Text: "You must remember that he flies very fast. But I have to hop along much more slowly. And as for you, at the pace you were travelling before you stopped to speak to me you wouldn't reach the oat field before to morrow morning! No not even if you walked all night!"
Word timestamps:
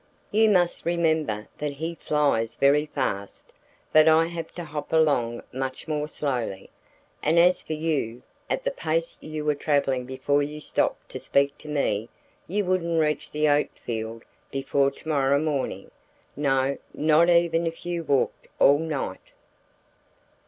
"You 0.31 0.49
must 0.49 0.83
remember 0.83 1.47
that 1.59 1.73
he 1.73 1.93
flies 1.93 2.55
very 2.55 2.87
fast. 2.87 3.53
But 3.93 4.07
I 4.07 4.25
have 4.25 4.51
to 4.53 4.63
hop 4.63 4.91
along 4.91 5.43
much 5.53 5.87
more 5.87 6.07
slowly. 6.07 6.71
And 7.21 7.37
as 7.37 7.61
for 7.61 7.73
you, 7.73 8.23
at 8.49 8.63
the 8.63 8.71
pace 8.71 9.19
you 9.21 9.45
were 9.45 9.53
travelling 9.53 10.07
before 10.07 10.41
you 10.41 10.59
stopped 10.59 11.09
to 11.11 11.19
speak 11.19 11.55
to 11.59 11.67
me 11.67 12.09
you 12.47 12.65
wouldn't 12.65 12.99
reach 12.99 13.29
the 13.29 13.47
oat 13.47 13.69
field 13.85 14.23
before 14.49 14.89
to 14.89 15.07
morrow 15.07 15.39
morning! 15.39 15.91
No 16.35 16.79
not 16.95 17.29
even 17.29 17.67
if 17.67 17.85
you 17.85 18.03
walked 18.03 18.47
all 18.57 18.79
night!" 18.79 19.33